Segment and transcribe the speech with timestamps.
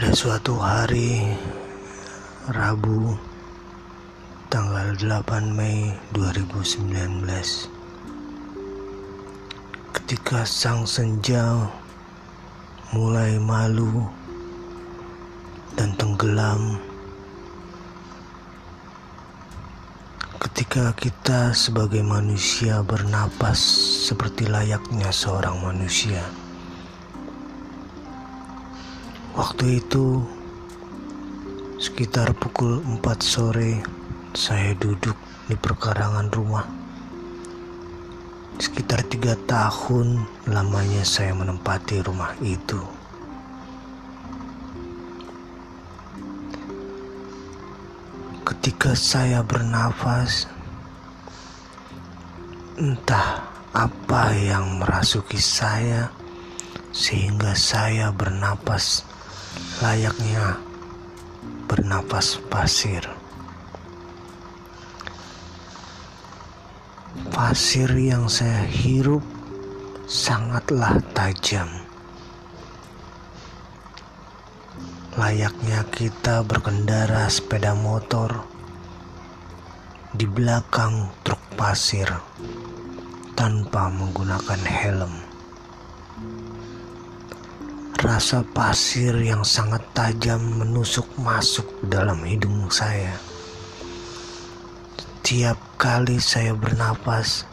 [0.00, 1.28] Pada suatu hari
[2.48, 3.20] Rabu
[4.48, 7.20] tanggal 8 Mei 2019
[9.92, 11.68] ketika sang senja
[12.96, 14.08] mulai malu
[15.76, 16.80] dan tenggelam
[20.40, 23.60] ketika kita sebagai manusia bernapas
[24.08, 26.24] seperti layaknya seorang manusia
[29.40, 30.20] Waktu itu
[31.80, 33.80] sekitar pukul 4 sore
[34.36, 35.16] saya duduk
[35.48, 36.68] di perkarangan rumah.
[38.60, 42.84] Sekitar tiga tahun lamanya saya menempati rumah itu.
[48.44, 50.52] Ketika saya bernafas,
[52.76, 56.12] entah apa yang merasuki saya
[56.92, 59.08] sehingga saya bernapas
[59.80, 60.60] layaknya
[61.64, 63.00] bernapas pasir.
[67.32, 69.24] Pasir yang saya hirup
[70.04, 71.72] sangatlah tajam.
[75.16, 78.44] Layaknya kita berkendara sepeda motor
[80.12, 82.20] di belakang truk pasir
[83.32, 85.29] tanpa menggunakan helm.
[88.10, 93.14] Rasa pasir yang sangat tajam menusuk masuk dalam hidung saya.
[94.98, 97.46] Setiap kali saya bernapas,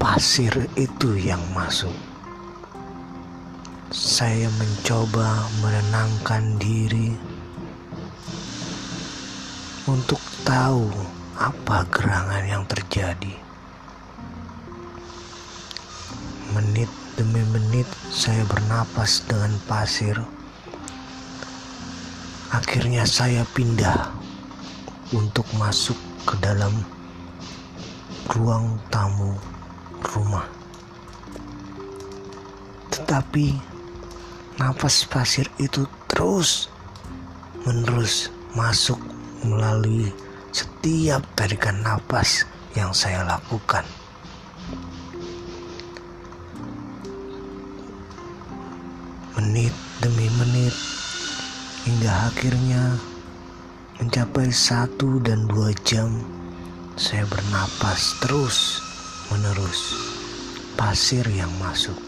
[0.00, 0.48] pasir
[0.80, 1.92] itu yang masuk.
[3.92, 7.12] Saya mencoba menenangkan diri
[9.84, 10.88] untuk tahu
[11.36, 13.36] apa gerangan yang terjadi.
[16.56, 20.18] Menit demi menit saya bernapas dengan pasir.
[22.50, 24.10] Akhirnya saya pindah
[25.14, 26.74] untuk masuk ke dalam
[28.34, 29.34] ruang tamu
[30.14, 30.46] rumah.
[32.90, 33.54] Tetapi
[34.58, 36.70] nafas pasir itu terus
[37.66, 38.98] menerus masuk
[39.42, 40.10] melalui
[40.54, 43.86] setiap tarikan nafas yang saya lakukan.
[49.44, 50.72] Menit demi menit
[51.84, 52.96] hingga akhirnya
[54.00, 56.16] mencapai satu dan dua jam
[56.96, 58.80] saya bernapas terus
[59.28, 59.92] menerus
[60.80, 62.00] pasir yang masuk.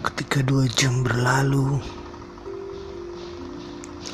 [0.00, 1.76] Ketika dua jam berlalu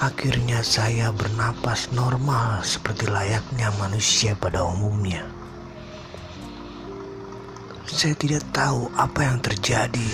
[0.03, 5.32] akhirnya saya bernapas normal seperti layaknya manusia pada umumnya
[7.93, 10.09] saya tidak tahu apa yang terjadi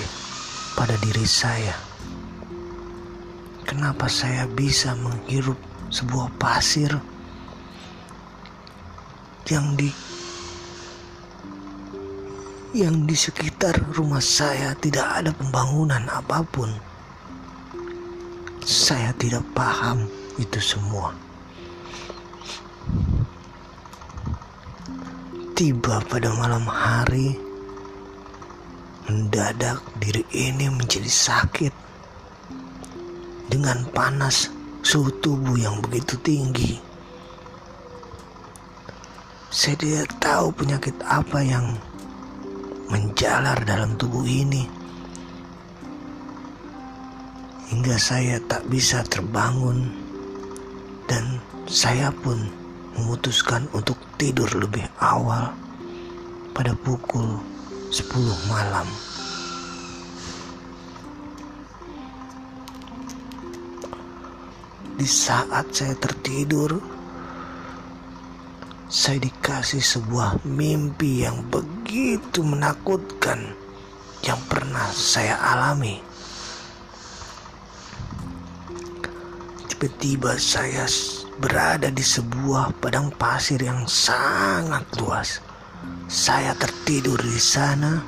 [0.75, 1.78] pada diri saya.
[3.62, 5.55] Kenapa saya bisa menghirup
[5.87, 6.91] sebuah pasir
[9.47, 9.94] yang di
[12.75, 16.75] yang di sekitar rumah saya tidak ada pembangunan apa pun.
[18.66, 21.15] Saya tidak paham itu semua.
[25.56, 27.47] Tiba pada malam hari,
[29.08, 31.72] Mendadak diri ini menjadi sakit
[33.48, 34.52] dengan panas
[34.84, 36.76] suhu tubuh yang begitu tinggi.
[39.48, 41.72] Saya tidak tahu penyakit apa yang
[42.92, 44.68] menjalar dalam tubuh ini.
[47.72, 49.88] Hingga saya tak bisa terbangun
[51.08, 52.44] dan saya pun
[52.92, 55.56] memutuskan untuk tidur lebih awal
[56.52, 57.41] pada pukul
[57.88, 58.04] 10
[58.53, 58.84] malam.
[65.00, 66.77] Di saat saya tertidur,
[68.92, 73.57] saya dikasih sebuah mimpi yang begitu menakutkan
[74.21, 76.04] yang pernah saya alami.
[79.72, 80.84] Tiba-tiba saya
[81.41, 85.47] berada di sebuah padang pasir yang sangat luas.
[86.09, 88.01] Saya tertidur di sana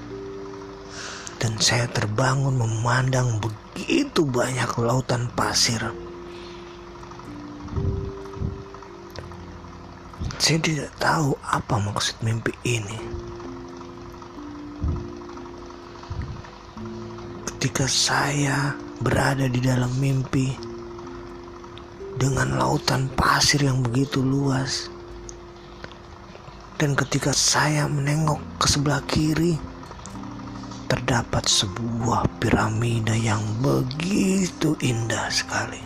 [1.37, 5.85] dan saya terbangun memandang begitu banyak lautan pasir.
[10.41, 12.97] Saya tidak tahu apa maksud mimpi ini.
[17.53, 18.73] Ketika saya
[19.05, 20.57] berada di dalam mimpi
[22.17, 24.89] dengan lautan pasir yang begitu luas,
[26.81, 29.61] dan ketika saya menengok ke sebelah kiri,
[30.89, 35.77] terdapat sebuah piramida yang begitu indah sekali.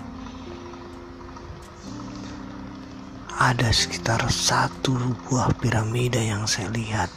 [3.34, 4.94] Ada sekitar satu
[5.26, 7.10] buah piramida yang saya lihat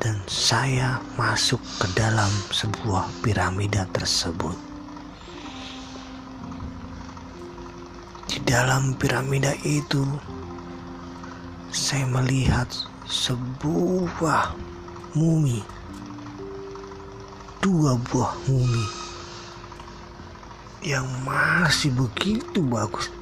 [0.00, 4.56] dan saya masuk ke dalam sebuah piramida tersebut.
[8.24, 10.16] Di dalam piramida itu,
[11.76, 12.64] saya melihat
[13.04, 14.56] sebuah
[15.12, 15.60] mumi,
[17.60, 18.86] dua buah mumi
[20.80, 23.12] yang masih begitu bagus.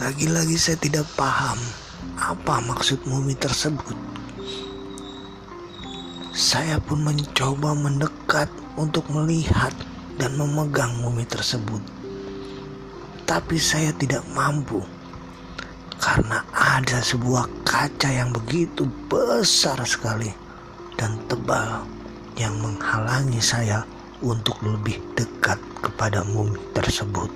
[0.00, 1.60] Lagi-lagi saya tidak paham
[2.16, 3.92] apa maksud mumi tersebut.
[6.32, 8.48] Saya pun mencoba mendekat
[8.80, 9.76] untuk melihat
[10.16, 11.97] dan memegang mumi tersebut.
[13.28, 14.80] Tapi saya tidak mampu
[16.00, 20.32] karena ada sebuah kaca yang begitu besar sekali
[20.96, 21.84] dan tebal
[22.40, 23.84] yang menghalangi saya
[24.24, 27.28] untuk lebih dekat kepada mumi tersebut.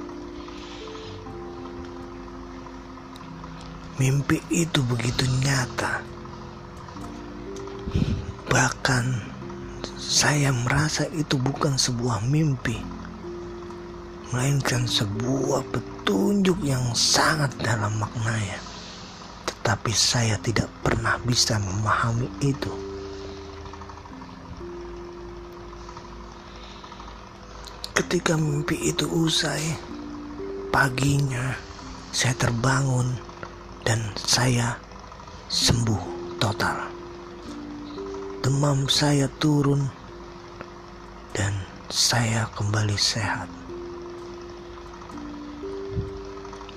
[4.01, 6.01] Mimpi itu begitu nyata.
[8.49, 9.05] Bahkan
[10.01, 12.81] saya merasa itu bukan sebuah mimpi,
[14.33, 18.59] melainkan sebuah petunjuk yang sangat dalam maknanya.
[19.45, 22.73] Tetapi saya tidak pernah bisa memahami itu.
[27.93, 29.77] Ketika mimpi itu usai,
[30.73, 31.53] paginya
[32.09, 33.13] saya terbangun
[33.85, 34.81] dan saya
[35.53, 36.89] sembuh total.
[38.41, 39.87] Demam saya turun
[41.37, 41.53] dan
[41.93, 43.62] saya kembali sehat.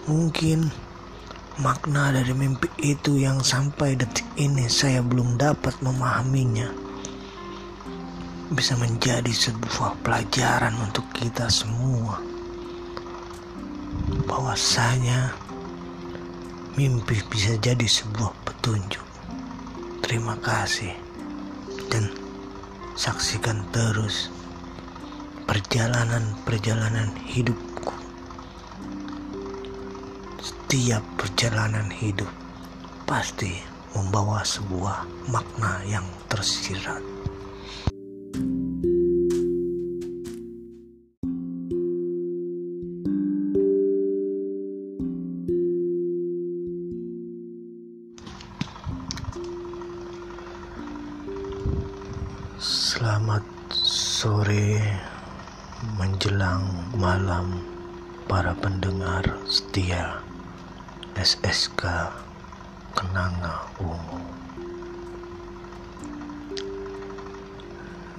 [0.06, 0.70] Mungkin
[1.58, 6.70] makna dari mimpi itu yang sampai detik ini saya belum dapat memahaminya
[8.54, 12.22] bisa menjadi sebuah pelajaran untuk kita semua
[14.30, 15.34] bahwasanya
[16.78, 19.02] mimpi bisa jadi sebuah petunjuk
[20.06, 20.94] terima kasih
[21.90, 22.14] dan
[22.94, 24.30] saksikan terus
[25.50, 27.65] perjalanan-perjalanan hidupku.
[30.46, 32.30] Setiap perjalanan hidup
[33.10, 33.58] pasti
[33.98, 37.02] membawa sebuah makna yang tersirat.
[52.62, 53.42] Selamat
[53.74, 54.78] sore
[55.98, 57.66] menjelang malam
[58.30, 60.25] para pendengar setia
[61.16, 62.12] SSK
[62.92, 64.20] Kenanga Ungu.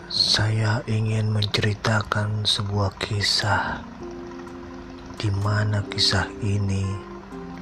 [0.09, 3.85] Saya ingin menceritakan sebuah kisah
[5.21, 6.89] di mana kisah ini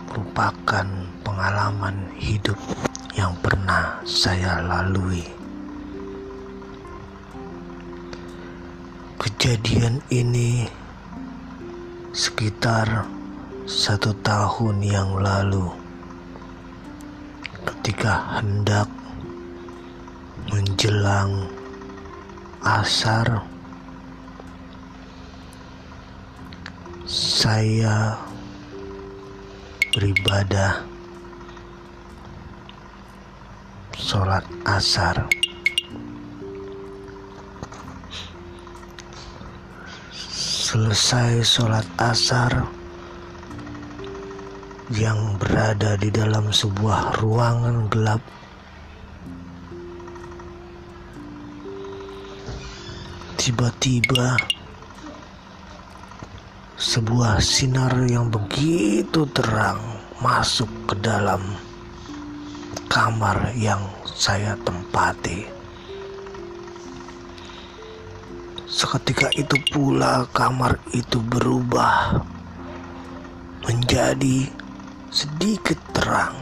[0.07, 0.87] merupakan
[1.27, 2.59] pengalaman hidup
[3.19, 5.27] yang pernah saya lalui.
[9.19, 10.71] Kejadian ini
[12.15, 13.14] sekitar
[13.65, 15.73] satu tahun yang lalu
[17.65, 18.85] ketika hendak
[20.53, 21.49] menjelang
[22.61, 23.41] asar
[27.09, 28.21] saya
[29.97, 30.85] beribadah
[33.97, 35.25] sholat asar.
[40.13, 42.74] Selesai sholat asar
[44.93, 48.21] yang berada di dalam sebuah ruangan gelap
[53.41, 54.37] tiba-tiba
[56.77, 59.81] sebuah sinar yang begitu terang
[60.21, 61.41] masuk ke dalam
[62.93, 65.49] kamar yang saya tempati.
[68.69, 72.21] Seketika itu pula kamar itu berubah
[73.65, 74.64] menjadi
[75.15, 76.35] sedikit terang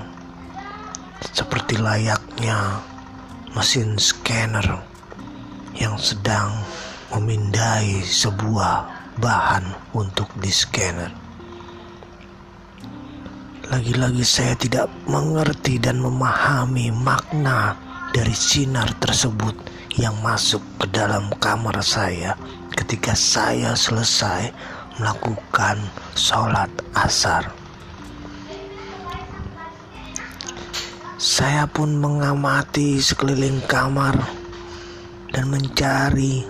[1.20, 2.80] seperti layaknya
[3.52, 4.64] mesin scanner
[5.76, 6.56] yang sedang
[7.12, 8.88] memindai sebuah
[9.20, 11.12] bahan untuk di-scanner.
[13.68, 17.76] Lagi-lagi saya tidak mengerti dan memahami makna
[18.16, 19.52] dari sinar tersebut
[20.00, 22.32] yang masuk ke dalam kamar saya
[22.72, 24.48] ketika saya selesai
[24.96, 25.76] melakukan
[26.16, 27.61] sholat asar.
[31.22, 34.18] Saya pun mengamati sekeliling kamar
[35.30, 36.42] dan mencari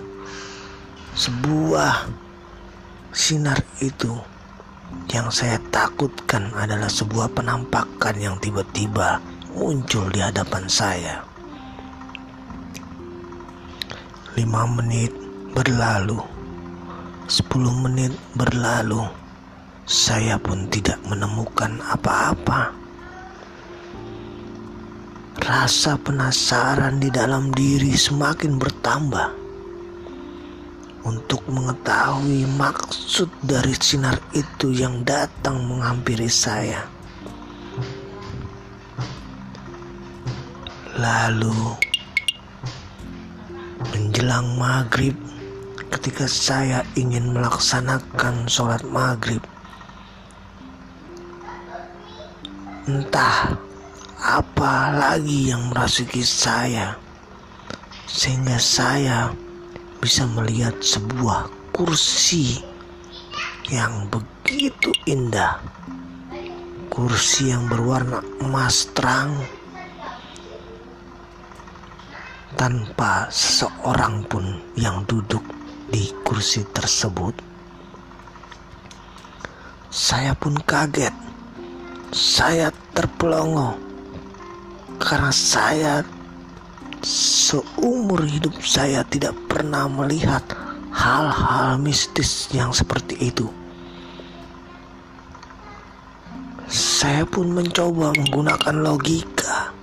[1.13, 2.09] sebuah
[3.13, 4.17] sinar itu.
[5.13, 9.21] Yang saya takutkan adalah sebuah penampakan yang tiba-tiba
[9.53, 11.21] muncul di hadapan saya.
[14.33, 15.13] Lima menit
[15.53, 16.17] berlalu,
[17.29, 19.05] sepuluh menit berlalu,
[19.85, 22.82] saya pun tidak menemukan apa-apa.
[25.41, 29.33] Rasa penasaran di dalam diri semakin bertambah
[31.01, 36.85] untuk mengetahui maksud dari sinar itu yang datang menghampiri saya.
[40.93, 41.81] Lalu,
[43.89, 45.17] menjelang maghrib,
[45.89, 49.41] ketika saya ingin melaksanakan sholat maghrib,
[52.85, 53.57] entah
[54.23, 56.95] apa lagi yang merasuki saya,
[58.07, 59.35] sehingga saya
[59.99, 62.63] bisa melihat sebuah kursi
[63.67, 65.59] yang begitu indah.
[66.87, 69.35] Kursi yang berwarna emas terang
[72.55, 75.43] tanpa seorang pun yang duduk
[75.91, 77.35] di kursi tersebut.
[79.91, 81.11] Saya pun kaget.
[82.13, 83.92] Saya terpelongo
[85.03, 85.99] karena saya
[87.03, 90.39] seumur hidup saya tidak pernah melihat
[90.95, 93.51] hal-hal mistis yang seperti itu.
[96.71, 99.75] Saya pun mencoba menggunakan logika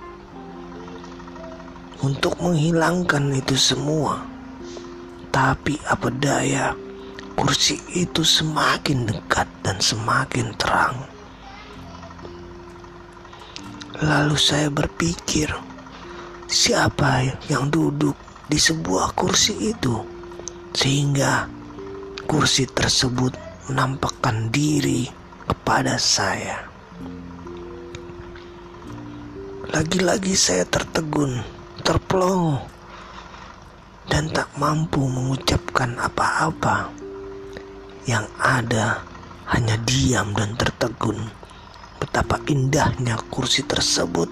[2.01, 4.25] untuk menghilangkan itu semua.
[5.29, 6.73] Tapi apa daya,
[7.37, 10.97] kursi itu semakin dekat dan semakin terang.
[14.01, 15.53] Lalu saya berpikir,
[16.49, 17.21] siapa
[17.53, 18.17] yang duduk
[18.49, 20.01] di sebuah kursi itu,
[20.73, 21.45] sehingga
[22.25, 23.37] kursi tersebut
[23.69, 25.05] menampakkan diri
[25.45, 26.65] kepada saya.
[29.69, 31.45] Lagi-lagi saya tertegun,
[31.85, 32.57] terpelongo,
[34.09, 36.89] dan tak mampu mengucapkan apa-apa.
[38.09, 39.05] Yang ada
[39.53, 41.40] hanya diam dan tertegun.
[42.01, 44.25] Betapa indahnya kursi tersebut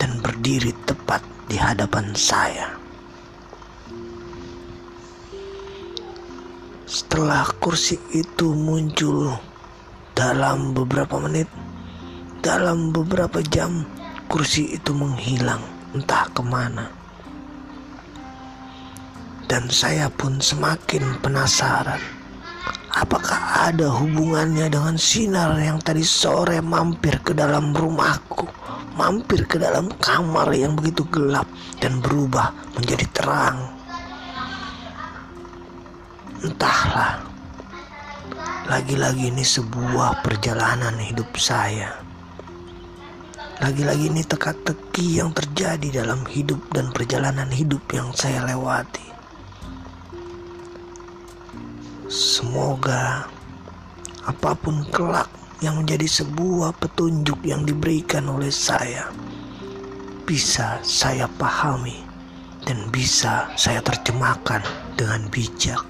[0.00, 1.20] dan berdiri tepat
[1.52, 2.72] di hadapan saya.
[6.88, 9.36] Setelah kursi itu muncul
[10.16, 11.52] dalam beberapa menit,
[12.40, 13.84] dalam beberapa jam,
[14.32, 15.60] kursi itu menghilang
[15.92, 16.88] entah ke mana.
[19.44, 22.17] Dan saya pun semakin penasaran.
[22.94, 28.58] Apakah ada hubungannya dengan sinar yang tadi sore mampir ke dalam rumahku?
[28.98, 31.46] mampir ke dalam kamar yang begitu gelap
[31.78, 33.58] dan berubah menjadi terang.
[36.42, 37.22] Entahlah,
[38.66, 41.94] lagi-lagi ini sebuah perjalanan hidup saya.
[43.58, 49.17] Lagi-lagi ini teka-teki yang terjadi dalam hidup dan perjalanan hidup yang saya lewati.
[52.08, 53.28] Semoga
[54.24, 55.28] apa pun kelak
[55.60, 59.12] yang menjadi sebuah petunjuk yang diberikan oleh saya
[60.24, 62.00] bisa saya pahami
[62.64, 64.64] dan bisa saya terjemahkan
[64.96, 65.84] dengan bijak.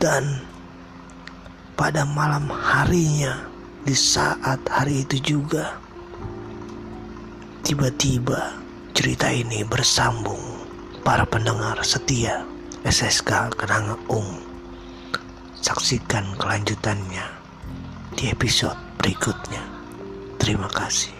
[0.00, 0.40] Dan
[1.76, 3.44] pada malam harinya
[3.84, 5.76] di saat hari itu juga
[7.60, 8.56] tiba-tiba
[8.96, 10.49] cerita ini bersambung
[11.04, 12.44] para pendengar setia
[12.84, 14.50] SSK Kenanga Ung
[15.60, 17.26] Saksikan kelanjutannya
[18.16, 19.60] di episode berikutnya.
[20.40, 21.19] Terima kasih.